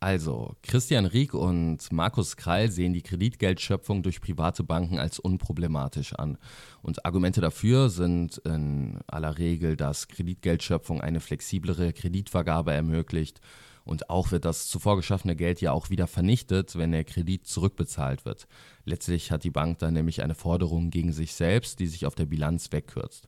Also, 0.03 0.55
Christian 0.63 1.05
Rieck 1.05 1.36
und 1.36 1.91
Markus 1.91 2.36
Krall 2.36 2.72
sehen 2.72 2.91
die 2.91 3.03
Kreditgeldschöpfung 3.03 4.01
durch 4.01 4.20
private 4.20 4.63
Banken 4.63 4.98
als 4.98 5.20
unproblematisch 5.20 6.13
an. 6.13 6.39
Und 6.81 7.05
Argumente 7.05 7.39
dafür 7.39 7.91
sind 7.91 8.39
in 8.39 8.98
aller 9.05 9.38
Regel, 9.38 9.77
dass 9.77 10.08
Kreditgeldschöpfung 10.08 11.01
eine 11.01 11.20
flexiblere 11.20 11.93
Kreditvergabe 11.93 12.74
ermöglicht 12.74 13.41
und 13.84 14.10
auch 14.10 14.31
wird 14.31 14.46
das 14.46 14.67
zuvor 14.70 14.96
geschaffene 14.96 15.36
Geld 15.36 15.62
ja 15.62 15.72
auch 15.72 15.91
wieder 15.91 16.08
vernichtet, 16.08 16.75
wenn 16.75 16.91
der 16.91 17.03
Kredit 17.03 17.46
zurückbezahlt 17.46 18.25
wird. 18.25 18.48
Letztlich 18.86 19.31
hat 19.31 19.43
die 19.43 19.51
Bank 19.51 19.77
dann 19.79 19.93
nämlich 19.93 20.24
eine 20.24 20.34
Forderung 20.34 20.89
gegen 20.89 21.13
sich 21.13 21.36
selbst, 21.36 21.79
die 21.79 21.88
sich 21.88 22.08
auf 22.08 22.15
der 22.15 22.25
Bilanz 22.25 22.72
wegkürzt. 22.72 23.27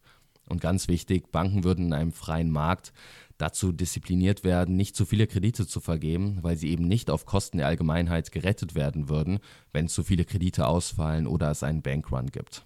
Und 0.50 0.62
ganz 0.62 0.88
wichtig, 0.88 1.32
Banken 1.32 1.63
würden 1.63 1.88
in 1.88 1.94
einem 1.94 2.12
freien 2.12 2.51
Markt 2.51 2.94
dazu 3.37 3.71
diszipliniert 3.71 4.43
werden, 4.43 4.75
nicht 4.75 4.95
zu 4.95 5.05
viele 5.05 5.27
Kredite 5.27 5.67
zu 5.67 5.79
vergeben, 5.79 6.39
weil 6.41 6.57
sie 6.57 6.69
eben 6.69 6.87
nicht 6.87 7.09
auf 7.09 7.25
Kosten 7.25 7.57
der 7.57 7.67
Allgemeinheit 7.67 8.31
gerettet 8.31 8.75
werden 8.75 9.09
würden, 9.09 9.39
wenn 9.71 9.87
zu 9.87 10.03
viele 10.03 10.25
Kredite 10.25 10.67
ausfallen 10.67 11.27
oder 11.27 11.51
es 11.51 11.63
einen 11.63 11.81
Bankrun 11.81 12.27
gibt. 12.27 12.63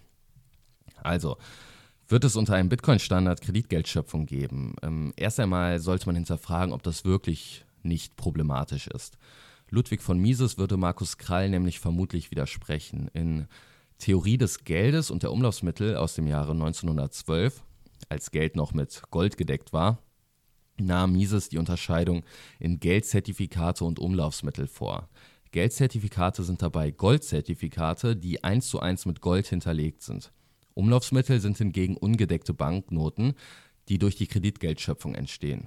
Also, 1.02 1.36
wird 2.08 2.24
es 2.24 2.36
unter 2.36 2.54
einem 2.54 2.68
Bitcoin-Standard 2.68 3.40
Kreditgeldschöpfung 3.40 4.26
geben? 4.26 4.76
Ähm, 4.82 5.12
erst 5.16 5.40
einmal 5.40 5.78
sollte 5.78 6.06
man 6.06 6.16
hinterfragen, 6.16 6.72
ob 6.72 6.82
das 6.82 7.04
wirklich 7.04 7.64
nicht 7.82 8.16
problematisch 8.16 8.86
ist. 8.88 9.18
Ludwig 9.70 10.00
von 10.02 10.18
Mises 10.18 10.56
würde 10.56 10.76
Markus 10.76 11.18
Krall 11.18 11.50
nämlich 11.50 11.80
vermutlich 11.80 12.30
widersprechen. 12.30 13.10
In 13.12 13.46
Theorie 13.98 14.38
des 14.38 14.64
Geldes 14.64 15.10
und 15.10 15.22
der 15.22 15.32
Umlaufsmittel 15.32 15.96
aus 15.96 16.14
dem 16.14 16.26
Jahre 16.26 16.52
1912, 16.52 17.62
als 18.08 18.30
Geld 18.30 18.56
noch 18.56 18.72
mit 18.72 19.02
Gold 19.10 19.36
gedeckt 19.36 19.72
war, 19.72 19.98
nahm 20.80 21.12
Mises 21.12 21.48
die 21.48 21.58
Unterscheidung 21.58 22.24
in 22.58 22.80
Geldzertifikate 22.80 23.84
und 23.84 23.98
Umlaufsmittel 23.98 24.66
vor. 24.66 25.08
Geldzertifikate 25.50 26.42
sind 26.44 26.62
dabei 26.62 26.90
Goldzertifikate, 26.90 28.16
die 28.16 28.44
eins 28.44 28.68
zu 28.68 28.80
eins 28.80 29.06
mit 29.06 29.20
Gold 29.20 29.46
hinterlegt 29.46 30.02
sind. 30.02 30.32
Umlaufsmittel 30.74 31.40
sind 31.40 31.58
hingegen 31.58 31.96
ungedeckte 31.96 32.54
Banknoten, 32.54 33.34
die 33.88 33.98
durch 33.98 34.16
die 34.16 34.26
Kreditgeldschöpfung 34.26 35.14
entstehen. 35.14 35.66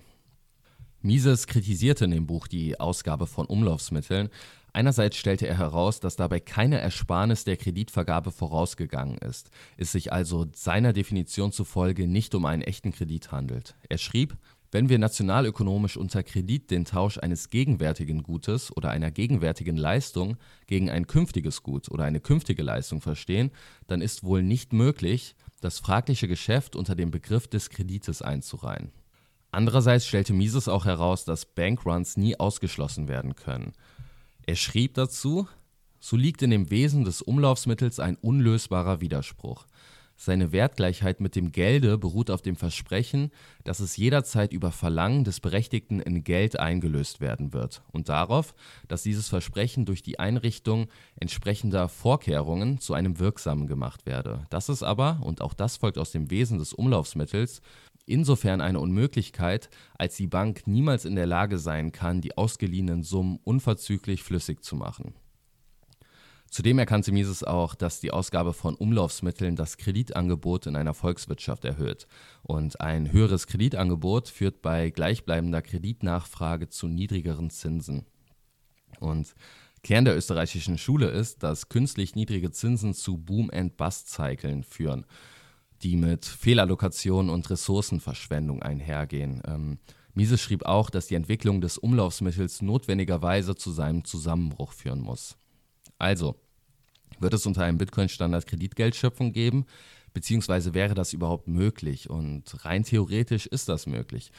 Mises 1.02 1.48
kritisierte 1.48 2.06
in 2.06 2.12
dem 2.12 2.28
Buch 2.28 2.48
die 2.48 2.80
Ausgabe 2.80 3.26
von 3.26 3.48
Umlaufsmitteln. 3.48 4.30
Einerseits 4.72 5.18
stellte 5.18 5.48
er 5.48 5.58
heraus, 5.58 6.00
dass 6.00 6.16
dabei 6.16 6.40
keine 6.40 6.80
Ersparnis 6.80 7.44
der 7.44 7.58
Kreditvergabe 7.58 8.32
vorausgegangen 8.32 9.18
ist, 9.18 9.50
es 9.78 9.92
sich 9.92 10.14
also 10.14 10.48
seiner 10.54 10.94
Definition 10.94 11.52
zufolge 11.52 12.08
nicht 12.08 12.36
um 12.36 12.46
einen 12.46 12.62
echten 12.62 12.92
Kredit 12.92 13.32
handelt. 13.32 13.76
Er 13.90 13.98
schrieb, 13.98 14.38
wenn 14.72 14.88
wir 14.88 15.00
nationalökonomisch 15.00 15.98
unter 15.98 16.24
Kredit 16.24 16.72
den 16.72 16.86
Tausch 16.86 17.18
eines 17.18 17.50
gegenwärtigen 17.50 18.24
Gutes 18.24 18.76
oder 18.76 18.90
einer 18.90 19.12
gegenwärtigen 19.12 19.76
Leistung 19.76 20.38
gegen 20.66 20.90
ein 20.90 21.08
künftiges 21.08 21.62
Gut 21.62 21.92
oder 21.92 22.06
eine 22.06 22.22
künftige 22.22 22.64
Leistung 22.64 23.02
verstehen, 23.02 23.52
dann 23.88 24.02
ist 24.02 24.24
wohl 24.24 24.42
nicht 24.42 24.72
möglich, 24.72 25.36
das 25.60 25.80
fragliche 25.80 26.28
Geschäft 26.28 26.76
unter 26.76 26.96
den 26.96 27.12
Begriff 27.12 27.48
des 27.48 27.70
Kredites 27.70 28.22
einzureihen. 28.22 28.92
Andererseits 29.52 30.08
stellte 30.08 30.34
Mises 30.34 30.70
auch 30.70 30.86
heraus, 30.86 31.26
dass 31.26 31.46
Bankruns 31.46 32.16
nie 32.16 32.40
ausgeschlossen 32.40 33.10
werden 33.10 33.36
können. 33.36 33.74
Er 34.46 34.56
schrieb 34.56 34.94
dazu, 34.94 35.48
so 36.00 36.16
liegt 36.16 36.42
in 36.42 36.50
dem 36.50 36.72
Wesen 36.72 37.04
des 37.04 37.22
Umlaufsmittels 37.22 38.00
ein 38.00 38.16
unlösbarer 38.16 39.02
Widerspruch. 39.02 39.68
Seine 40.24 40.52
Wertgleichheit 40.52 41.20
mit 41.20 41.36
dem 41.36 41.52
Gelde 41.52 41.98
beruht 41.98 42.30
auf 42.30 42.44
dem 42.44 42.56
Versprechen, 42.56 43.32
dass 43.64 43.80
es 43.80 43.98
jederzeit 43.98 44.54
über 44.54 44.70
Verlangen 44.72 45.24
des 45.24 45.40
Berechtigten 45.40 46.00
in 46.00 46.24
Geld 46.24 46.60
eingelöst 46.60 47.22
werden 47.22 47.54
wird 47.54 47.82
und 47.92 48.08
darauf, 48.08 48.54
dass 48.88 49.02
dieses 49.02 49.30
Versprechen 49.30 49.86
durch 49.86 50.04
die 50.04 50.20
Einrichtung 50.20 50.90
entsprechender 51.20 51.90
Vorkehrungen 51.90 52.78
zu 52.78 52.94
einem 52.94 53.18
wirksamen 53.18 53.66
gemacht 53.66 54.06
werde. 54.06 54.46
Das 54.52 54.70
ist 54.70 54.84
aber, 54.84 55.22
und 55.24 55.42
auch 55.42 55.56
das 55.56 55.78
folgt 55.78 55.98
aus 55.98 56.12
dem 56.12 56.30
Wesen 56.30 56.60
des 56.60 56.74
Umlaufsmittels, 56.74 57.64
insofern 58.06 58.62
eine 58.62 58.80
Unmöglichkeit, 58.80 59.72
als 59.98 60.18
die 60.18 60.28
Bank 60.28 60.68
niemals 60.68 61.06
in 61.06 61.16
der 61.16 61.26
Lage 61.26 61.58
sein 61.58 61.92
kann, 61.92 62.22
die 62.22 62.38
ausgeliehenen 62.38 63.02
Summen 63.02 63.40
unverzüglich 63.44 64.22
flüssig 64.22 64.64
zu 64.64 64.76
machen. 64.76 65.16
Zudem 66.52 66.80
erkannte 66.80 67.14
Mises 67.14 67.46
auch, 67.46 67.76
dass 67.76 68.02
die 68.02 68.12
Ausgabe 68.12 68.52
von 68.52 68.76
Umlaufsmitteln 68.76 69.56
das 69.56 69.78
Kreditangebot 69.78 70.66
in 70.66 70.76
einer 70.76 70.94
Volkswirtschaft 70.94 71.64
erhöht. 71.64 72.08
Und 72.44 72.82
ein 72.82 73.14
höheres 73.14 73.48
Kreditangebot 73.48 74.28
führt 74.28 74.62
bei 74.62 74.90
gleichbleibender 74.90 75.62
Kreditnachfrage 75.62 76.68
zu 76.68 76.90
niedrigeren 76.90 77.52
Zinsen. 77.52 78.06
Und 79.00 79.34
Kern 79.82 80.04
der 80.04 80.18
österreichischen 80.18 80.78
Schule 80.78 81.08
ist, 81.08 81.42
dass 81.42 81.70
künstlich 81.70 82.16
niedrige 82.16 82.52
Zinsen 82.52 82.94
zu 82.94 83.18
Boom-and-Bust-Zyklen 83.18 84.66
führen, 84.66 85.06
die 85.84 85.96
mit 85.96 86.26
Fehlallokation 86.26 87.30
und 87.30 87.50
Ressourcenverschwendung 87.50 88.62
einhergehen. 88.62 89.42
Ähm, 89.48 89.80
Mises 90.14 90.42
schrieb 90.42 90.66
auch, 90.66 90.90
dass 90.90 91.08
die 91.08 91.16
Entwicklung 91.16 91.62
des 91.62 91.78
Umlaufsmittels 91.78 92.62
notwendigerweise 92.62 93.56
zu 93.56 93.72
seinem 93.72 94.04
Zusammenbruch 94.04 94.74
führen 94.74 95.00
muss. 95.00 95.38
Also, 96.02 96.36
wird 97.20 97.34
es 97.36 97.46
unter 97.46 97.64
einem 97.64 97.78
Bitcoin-Standard 97.78 98.48
Kreditgeldschöpfung 98.48 99.34
geben? 99.34 99.66
Beziehungsweise 100.14 100.74
wäre 100.74 100.96
das 100.96 101.14
überhaupt 101.14 101.48
möglich? 101.48 102.10
Und 102.10 102.66
rein 102.66 102.84
theoretisch 102.84 103.46
ist 103.46 103.70
das 103.70 103.86
möglich. 103.86 104.32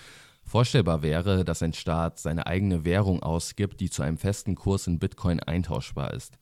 Vorstellbar 0.44 1.02
wäre, 1.02 1.44
dass 1.44 1.62
ein 1.62 1.72
Staat 1.72 2.18
seine 2.18 2.48
eigene 2.48 2.84
Währung 2.84 3.22
ausgibt, 3.22 3.80
die 3.80 3.90
zu 3.90 4.02
einem 4.02 4.18
festen 4.18 4.56
Kurs 4.56 4.88
in 4.88 4.98
Bitcoin 4.98 5.38
eintauschbar 5.38 6.12
ist. 6.12 6.36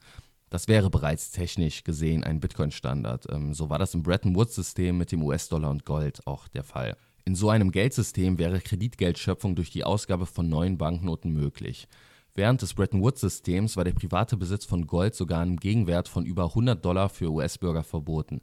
Das 0.48 0.66
wäre 0.66 0.88
bereits 0.88 1.30
technisch 1.30 1.84
gesehen 1.84 2.24
ein 2.24 2.40
Bitcoin-Standard. 2.40 3.26
Ähm, 3.30 3.52
so 3.52 3.68
war 3.68 3.78
das 3.78 3.94
im 3.94 4.02
Bretton 4.02 4.34
Woods-System 4.34 4.96
mit 4.96 5.12
dem 5.12 5.22
US-Dollar 5.22 5.70
und 5.70 5.84
Gold 5.84 6.26
auch 6.26 6.48
der 6.48 6.64
Fall. 6.64 6.96
In 7.26 7.34
so 7.34 7.50
einem 7.50 7.70
Geldsystem 7.70 8.38
wäre 8.38 8.60
Kreditgeldschöpfung 8.60 9.54
durch 9.54 9.70
die 9.70 9.84
Ausgabe 9.84 10.24
von 10.24 10.48
neuen 10.48 10.78
Banknoten 10.78 11.30
möglich. 11.30 11.86
Während 12.34 12.62
des 12.62 12.74
Bretton 12.74 13.02
Woods-Systems 13.02 13.76
war 13.76 13.84
der 13.84 13.92
private 13.92 14.36
Besitz 14.36 14.64
von 14.64 14.86
Gold 14.86 15.14
sogar 15.14 15.42
im 15.42 15.56
Gegenwert 15.56 16.08
von 16.08 16.24
über 16.24 16.44
100 16.44 16.84
Dollar 16.84 17.08
für 17.08 17.30
US-Bürger 17.30 17.82
verboten. 17.82 18.40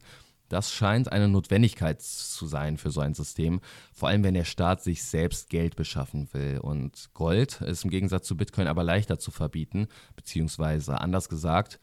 Das 0.50 0.72
scheint 0.72 1.12
eine 1.12 1.28
Notwendigkeit 1.28 2.02
zu 2.02 2.48
sein 2.48 2.78
für 2.78 2.90
so 2.90 3.02
ein 3.02 3.14
System, 3.14 3.60
vor 3.94 4.10
allem 4.10 4.24
wenn 4.24 4.34
der 4.34 4.46
Staat 4.46 4.82
sich 4.82 5.04
selbst 5.04 5.50
Geld 5.50 5.76
beschaffen 5.76 6.30
will. 6.32 6.60
Und 6.60 7.10
Gold 7.14 7.62
ist 7.62 7.84
im 7.84 7.90
Gegensatz 7.90 8.28
zu 8.28 8.38
Bitcoin 8.38 8.68
aber 8.68 8.84
leichter 8.84 9.20
zu 9.20 9.32
verbieten, 9.32 9.88
beziehungsweise 10.16 11.02
anders 11.02 11.28
gesagt, 11.28 11.80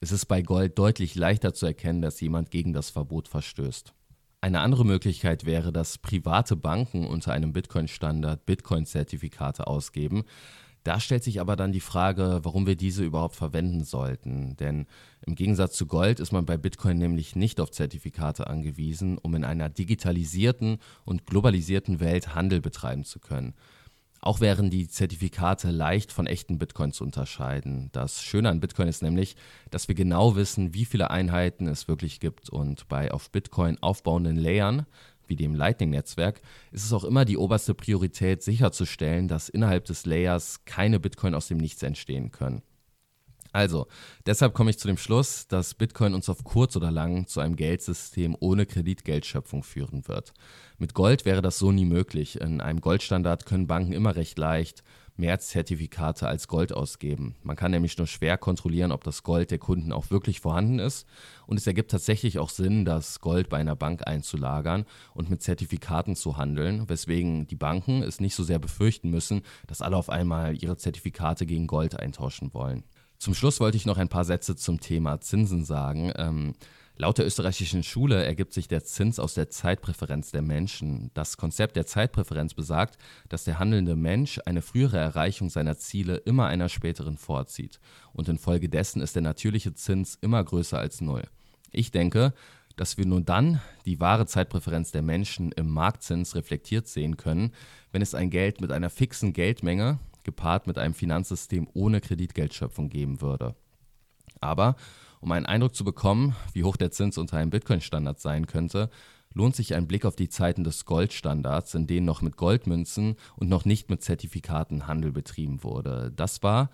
es 0.00 0.12
ist 0.12 0.26
bei 0.26 0.42
Gold 0.42 0.78
deutlich 0.78 1.14
leichter 1.14 1.54
zu 1.54 1.64
erkennen, 1.64 2.02
dass 2.02 2.20
jemand 2.20 2.50
gegen 2.50 2.72
das 2.72 2.90
Verbot 2.90 3.28
verstößt. 3.28 3.94
Eine 4.40 4.58
andere 4.58 4.84
Möglichkeit 4.84 5.46
wäre, 5.46 5.72
dass 5.72 5.98
private 5.98 6.56
Banken 6.56 7.06
unter 7.06 7.32
einem 7.32 7.52
Bitcoin-Standard 7.52 8.44
Bitcoin-Zertifikate 8.44 9.68
ausgeben. 9.68 10.24
Da 10.84 10.98
stellt 10.98 11.22
sich 11.22 11.40
aber 11.40 11.54
dann 11.54 11.72
die 11.72 11.80
Frage, 11.80 12.40
warum 12.42 12.66
wir 12.66 12.76
diese 12.76 13.04
überhaupt 13.04 13.36
verwenden 13.36 13.84
sollten. 13.84 14.56
Denn 14.56 14.86
im 15.24 15.36
Gegensatz 15.36 15.74
zu 15.76 15.86
Gold 15.86 16.18
ist 16.18 16.32
man 16.32 16.44
bei 16.44 16.56
Bitcoin 16.56 16.98
nämlich 16.98 17.36
nicht 17.36 17.60
auf 17.60 17.70
Zertifikate 17.70 18.48
angewiesen, 18.48 19.16
um 19.18 19.34
in 19.34 19.44
einer 19.44 19.68
digitalisierten 19.68 20.78
und 21.04 21.26
globalisierten 21.26 22.00
Welt 22.00 22.34
Handel 22.34 22.60
betreiben 22.60 23.04
zu 23.04 23.20
können. 23.20 23.54
Auch 24.24 24.38
wären 24.38 24.70
die 24.70 24.86
Zertifikate 24.86 25.72
leicht 25.72 26.12
von 26.12 26.28
echten 26.28 26.56
Bitcoin 26.56 26.92
zu 26.92 27.02
unterscheiden. 27.02 27.90
Das 27.90 28.22
Schöne 28.22 28.50
an 28.50 28.60
Bitcoin 28.60 28.86
ist 28.86 29.02
nämlich, 29.02 29.34
dass 29.72 29.88
wir 29.88 29.96
genau 29.96 30.36
wissen, 30.36 30.74
wie 30.74 30.84
viele 30.84 31.10
Einheiten 31.10 31.66
es 31.66 31.88
wirklich 31.88 32.20
gibt 32.20 32.48
und 32.48 32.86
bei 32.86 33.10
auf 33.10 33.30
Bitcoin 33.30 33.78
aufbauenden 33.82 34.36
Layern 34.36 34.86
wie 35.32 35.36
dem 35.36 35.54
Lightning-Netzwerk, 35.54 36.42
ist 36.72 36.84
es 36.84 36.92
auch 36.92 37.04
immer 37.04 37.24
die 37.24 37.38
oberste 37.38 37.72
Priorität, 37.72 38.42
sicherzustellen, 38.42 39.28
dass 39.28 39.48
innerhalb 39.48 39.86
des 39.86 40.04
Layers 40.04 40.66
keine 40.66 41.00
Bitcoin 41.00 41.34
aus 41.34 41.48
dem 41.48 41.56
Nichts 41.56 41.82
entstehen 41.82 42.30
können. 42.30 42.60
Also, 43.52 43.86
deshalb 44.26 44.52
komme 44.52 44.70
ich 44.70 44.78
zu 44.78 44.88
dem 44.88 44.98
Schluss, 44.98 45.46
dass 45.46 45.74
Bitcoin 45.74 46.14
uns 46.14 46.28
auf 46.28 46.44
kurz 46.44 46.76
oder 46.76 46.90
lang 46.90 47.26
zu 47.26 47.40
einem 47.40 47.56
Geldsystem 47.56 48.36
ohne 48.40 48.66
Kreditgeldschöpfung 48.66 49.62
führen 49.62 50.06
wird. 50.06 50.34
Mit 50.78 50.92
Gold 50.92 51.24
wäre 51.24 51.42
das 51.42 51.58
so 51.58 51.72
nie 51.72 51.84
möglich. 51.84 52.40
In 52.40 52.60
einem 52.60 52.80
Goldstandard 52.80 53.46
können 53.46 53.66
Banken 53.66 53.92
immer 53.92 54.16
recht 54.16 54.38
leicht 54.38 54.82
mehr 55.16 55.38
Zertifikate 55.38 56.26
als 56.26 56.48
Gold 56.48 56.72
ausgeben. 56.72 57.36
Man 57.42 57.56
kann 57.56 57.70
nämlich 57.70 57.96
nur 57.98 58.06
schwer 58.06 58.38
kontrollieren, 58.38 58.92
ob 58.92 59.04
das 59.04 59.22
Gold 59.22 59.50
der 59.50 59.58
Kunden 59.58 59.92
auch 59.92 60.10
wirklich 60.10 60.40
vorhanden 60.40 60.78
ist. 60.78 61.06
Und 61.46 61.56
es 61.58 61.66
ergibt 61.66 61.90
tatsächlich 61.90 62.38
auch 62.38 62.50
Sinn, 62.50 62.84
das 62.84 63.20
Gold 63.20 63.48
bei 63.48 63.58
einer 63.58 63.76
Bank 63.76 64.06
einzulagern 64.06 64.86
und 65.14 65.30
mit 65.30 65.42
Zertifikaten 65.42 66.16
zu 66.16 66.36
handeln, 66.36 66.88
weswegen 66.88 67.46
die 67.46 67.56
Banken 67.56 68.02
es 68.02 68.20
nicht 68.20 68.34
so 68.34 68.42
sehr 68.42 68.58
befürchten 68.58 69.10
müssen, 69.10 69.42
dass 69.66 69.82
alle 69.82 69.96
auf 69.96 70.08
einmal 70.08 70.56
ihre 70.56 70.76
Zertifikate 70.76 71.46
gegen 71.46 71.66
Gold 71.66 71.98
eintauschen 71.98 72.54
wollen. 72.54 72.84
Zum 73.22 73.34
Schluss 73.34 73.60
wollte 73.60 73.76
ich 73.76 73.86
noch 73.86 73.98
ein 73.98 74.08
paar 74.08 74.24
Sätze 74.24 74.56
zum 74.56 74.80
Thema 74.80 75.20
Zinsen 75.20 75.64
sagen. 75.64 76.12
Ähm, 76.16 76.54
Laut 76.96 77.18
der 77.18 77.24
österreichischen 77.24 77.84
Schule 77.84 78.24
ergibt 78.24 78.52
sich 78.52 78.66
der 78.66 78.82
Zins 78.82 79.20
aus 79.20 79.34
der 79.34 79.48
Zeitpräferenz 79.48 80.32
der 80.32 80.42
Menschen. 80.42 81.12
Das 81.14 81.36
Konzept 81.36 81.76
der 81.76 81.86
Zeitpräferenz 81.86 82.52
besagt, 82.54 82.98
dass 83.28 83.44
der 83.44 83.60
handelnde 83.60 83.94
Mensch 83.94 84.40
eine 84.44 84.60
frühere 84.60 84.98
Erreichung 84.98 85.50
seiner 85.50 85.78
Ziele 85.78 86.16
immer 86.16 86.48
einer 86.48 86.68
späteren 86.68 87.16
vorzieht. 87.16 87.78
Und 88.12 88.28
infolgedessen 88.28 89.00
ist 89.00 89.14
der 89.14 89.22
natürliche 89.22 89.72
Zins 89.72 90.18
immer 90.20 90.42
größer 90.42 90.80
als 90.80 91.00
null. 91.00 91.22
Ich 91.70 91.92
denke, 91.92 92.34
dass 92.74 92.98
wir 92.98 93.06
nur 93.06 93.20
dann 93.20 93.60
die 93.86 94.00
wahre 94.00 94.26
Zeitpräferenz 94.26 94.90
der 94.90 95.02
Menschen 95.02 95.52
im 95.52 95.68
Marktzins 95.68 96.34
reflektiert 96.34 96.88
sehen 96.88 97.16
können, 97.16 97.52
wenn 97.92 98.02
es 98.02 98.16
ein 98.16 98.30
Geld 98.30 98.60
mit 98.60 98.72
einer 98.72 98.90
fixen 98.90 99.32
Geldmenge 99.32 100.00
gepaart 100.24 100.66
mit 100.66 100.78
einem 100.78 100.94
Finanzsystem 100.94 101.68
ohne 101.74 102.00
Kreditgeldschöpfung 102.00 102.88
geben 102.88 103.20
würde. 103.20 103.54
Aber 104.40 104.76
um 105.20 105.30
einen 105.32 105.46
Eindruck 105.46 105.74
zu 105.74 105.84
bekommen, 105.84 106.34
wie 106.52 106.64
hoch 106.64 106.76
der 106.76 106.90
Zins 106.90 107.18
unter 107.18 107.36
einem 107.36 107.50
Bitcoin-Standard 107.50 108.20
sein 108.20 108.46
könnte, 108.46 108.90
lohnt 109.34 109.56
sich 109.56 109.74
ein 109.74 109.86
Blick 109.86 110.04
auf 110.04 110.16
die 110.16 110.28
Zeiten 110.28 110.64
des 110.64 110.84
Goldstandards, 110.84 111.74
in 111.74 111.86
denen 111.86 112.06
noch 112.06 112.22
mit 112.22 112.36
Goldmünzen 112.36 113.16
und 113.36 113.48
noch 113.48 113.64
nicht 113.64 113.88
mit 113.88 114.02
Zertifikaten 114.02 114.86
Handel 114.86 115.12
betrieben 115.12 115.62
wurde. 115.62 116.12
Das 116.14 116.42
war 116.42 116.70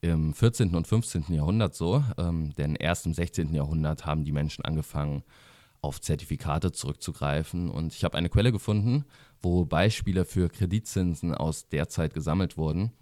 im 0.00 0.34
14. 0.34 0.74
und 0.74 0.86
15. 0.86 1.26
Jahrhundert 1.28 1.74
so, 1.74 2.04
ähm, 2.18 2.52
denn 2.58 2.74
erst 2.76 3.06
im 3.06 3.14
16. 3.14 3.54
Jahrhundert 3.54 4.04
haben 4.04 4.24
die 4.24 4.32
Menschen 4.32 4.64
angefangen, 4.64 5.22
auf 5.84 6.00
Zertifikate 6.00 6.72
zurückzugreifen. 6.72 7.70
Und 7.70 7.94
ich 7.94 8.04
habe 8.04 8.16
eine 8.16 8.30
Quelle 8.30 8.50
gefunden, 8.50 9.04
wo 9.42 9.64
Beispiele 9.66 10.24
für 10.24 10.48
Kreditzinsen 10.48 11.34
aus 11.34 11.68
der 11.68 11.88
Zeit 11.88 12.14
gesammelt 12.14 12.56
wurden. 12.56 12.92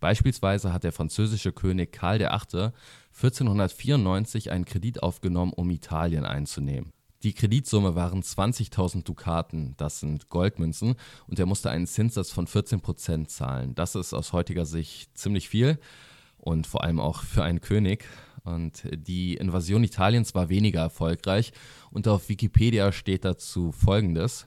Beispielsweise 0.00 0.72
hat 0.72 0.82
der 0.82 0.92
französische 0.92 1.52
König 1.52 1.92
Karl 1.92 2.20
VIII. 2.20 2.72
1494 3.14 4.50
einen 4.50 4.64
Kredit 4.64 5.02
aufgenommen, 5.02 5.52
um 5.52 5.68
Italien 5.70 6.24
einzunehmen. 6.24 6.92
Die 7.22 7.34
Kreditsumme 7.34 7.94
waren 7.94 8.22
20.000 8.22 9.04
Dukaten, 9.04 9.74
das 9.76 10.00
sind 10.00 10.30
Goldmünzen, 10.30 10.94
und 11.26 11.38
er 11.38 11.44
musste 11.44 11.68
einen 11.68 11.86
Zinssatz 11.86 12.30
von 12.30 12.46
14% 12.46 13.26
zahlen. 13.26 13.74
Das 13.74 13.94
ist 13.94 14.14
aus 14.14 14.32
heutiger 14.32 14.64
Sicht 14.64 15.18
ziemlich 15.18 15.50
viel 15.50 15.78
und 16.38 16.66
vor 16.66 16.82
allem 16.82 16.98
auch 16.98 17.22
für 17.22 17.44
einen 17.44 17.60
König. 17.60 18.06
Und 18.44 18.88
die 18.92 19.34
Invasion 19.34 19.84
Italiens 19.84 20.34
war 20.34 20.48
weniger 20.48 20.80
erfolgreich 20.80 21.52
und 21.90 22.08
auf 22.08 22.28
Wikipedia 22.28 22.92
steht 22.92 23.24
dazu 23.24 23.72
Folgendes. 23.72 24.46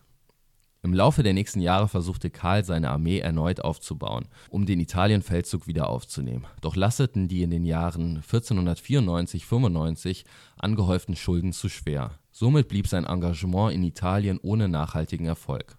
Im 0.85 0.93
Laufe 0.93 1.23
der 1.23 1.31
nächsten 1.31 1.62
Jahre 1.62 1.88
versuchte 1.88 2.29
Karl 2.29 2.65
seine 2.65 2.89
Armee 2.89 3.19
erneut 3.19 3.62
aufzubauen, 3.62 4.27
um 4.50 4.65
den 4.65 4.81
Italienfeldzug 4.81 5.65
wieder 5.65 5.88
aufzunehmen. 5.88 6.45
Doch 6.59 6.75
lasteten 6.75 7.29
die 7.29 7.41
in 7.41 7.51
den 7.51 7.63
Jahren 7.63 8.21
1494-95 8.21 10.25
angehäuften 10.57 11.15
Schulden 11.15 11.53
zu 11.53 11.69
schwer. 11.69 12.19
Somit 12.31 12.67
blieb 12.67 12.88
sein 12.88 13.05
Engagement 13.05 13.73
in 13.73 13.83
Italien 13.83 14.39
ohne 14.41 14.67
nachhaltigen 14.67 15.25
Erfolg. 15.25 15.77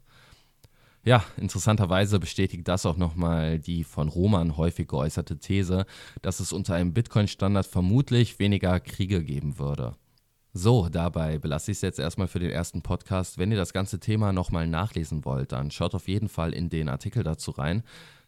Ja, 1.04 1.22
interessanterweise 1.36 2.18
bestätigt 2.18 2.66
das 2.66 2.86
auch 2.86 2.96
nochmal 2.96 3.58
die 3.58 3.84
von 3.84 4.08
Roman 4.08 4.56
häufig 4.56 4.88
geäußerte 4.88 5.38
These, 5.38 5.84
dass 6.22 6.40
es 6.40 6.50
unter 6.50 6.74
einem 6.74 6.94
Bitcoin-Standard 6.94 7.66
vermutlich 7.66 8.38
weniger 8.38 8.80
Kriege 8.80 9.22
geben 9.22 9.58
würde. 9.58 9.96
So, 10.54 10.88
dabei 10.88 11.38
belasse 11.38 11.72
ich 11.72 11.78
es 11.78 11.82
jetzt 11.82 11.98
erstmal 11.98 12.28
für 12.28 12.38
den 12.38 12.50
ersten 12.50 12.80
Podcast. 12.80 13.36
Wenn 13.36 13.50
ihr 13.50 13.58
das 13.58 13.74
ganze 13.74 14.00
Thema 14.00 14.32
nochmal 14.32 14.66
nachlesen 14.66 15.26
wollt, 15.26 15.52
dann 15.52 15.70
schaut 15.70 15.94
auf 15.94 16.08
jeden 16.08 16.30
Fall 16.30 16.54
in 16.54 16.70
den 16.70 16.88
Artikel 16.88 17.22
dazu 17.22 17.50
rein. 17.50 17.82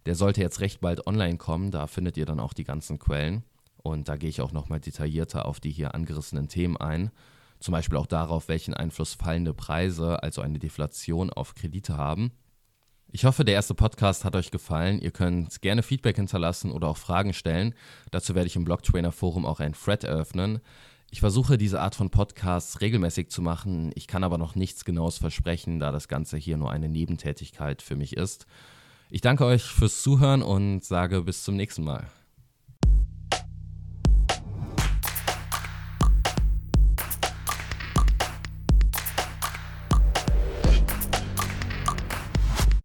Der 0.04 0.14
sollte 0.14 0.42
jetzt 0.42 0.61
recht 0.61 0.83
bald 0.83 1.06
online 1.06 1.38
kommen, 1.38 1.71
da 1.71 1.87
findet 1.87 2.18
ihr 2.18 2.26
dann 2.26 2.40
auch 2.40 2.52
die 2.52 2.64
ganzen 2.64 2.99
Quellen. 2.99 3.42
Und 3.78 4.09
da 4.09 4.16
gehe 4.16 4.28
ich 4.28 4.42
auch 4.42 4.52
nochmal 4.52 4.80
detaillierter 4.80 5.47
auf 5.47 5.61
die 5.61 5.71
hier 5.71 5.95
angerissenen 5.95 6.49
Themen 6.49 6.76
ein. 6.76 7.11
Zum 7.59 7.73
Beispiel 7.73 7.97
auch 7.97 8.06
darauf, 8.06 8.49
welchen 8.49 8.75
Einfluss 8.75 9.14
fallende 9.14 9.54
Preise, 9.54 10.23
also 10.23 10.42
eine 10.42 10.59
Deflation, 10.59 11.30
auf 11.30 11.54
Kredite 11.54 11.97
haben. 11.97 12.33
Ich 13.13 13.25
hoffe, 13.25 13.45
der 13.45 13.55
erste 13.55 13.75
Podcast 13.75 14.25
hat 14.25 14.37
euch 14.37 14.51
gefallen. 14.51 15.01
Ihr 15.01 15.11
könnt 15.11 15.63
gerne 15.63 15.83
Feedback 15.83 16.17
hinterlassen 16.17 16.71
oder 16.73 16.89
auch 16.89 16.97
Fragen 16.97 17.33
stellen. 17.33 17.75
Dazu 18.11 18.35
werde 18.35 18.49
ich 18.49 18.57
im 18.57 18.65
Blocktrainer 18.65 19.13
Forum 19.13 19.47
auch 19.47 19.61
ein 19.61 19.73
Thread 19.73 20.05
eröffnen. 20.05 20.61
Ich 21.11 21.21
versuche 21.21 21.57
diese 21.57 21.81
Art 21.81 21.95
von 21.95 22.11
Podcasts 22.11 22.81
regelmäßig 22.81 23.31
zu 23.31 23.41
machen. 23.41 23.93
Ich 23.95 24.07
kann 24.07 24.25
aber 24.25 24.39
noch 24.39 24.55
nichts 24.55 24.85
Genaues 24.85 25.19
versprechen, 25.19 25.79
da 25.79 25.93
das 25.93 26.09
Ganze 26.09 26.37
hier 26.37 26.57
nur 26.57 26.73
eine 26.73 26.89
Nebentätigkeit 26.89 27.81
für 27.81 27.97
mich 27.97 28.17
ist. 28.17 28.47
Ich 29.09 29.21
danke 29.21 29.45
euch 29.45 29.63
fürs 29.63 30.03
Zuhören 30.03 30.43
und 30.43 30.85
sage 30.85 31.23
bis 31.23 31.45
zum 31.45 31.57
nächsten 31.57 31.85
Mal. 31.85 32.11